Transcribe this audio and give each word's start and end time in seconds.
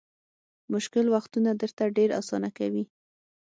مشکل 0.73 1.05
وختونه 1.15 1.49
درته 1.61 1.83
ډېر 1.97 2.09
اسانه 2.19 2.49
کوي. 2.57 2.83